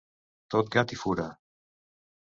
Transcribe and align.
Tot 0.55 0.71
gat 0.77 0.95
i 0.97 1.01
fura. 1.03 1.29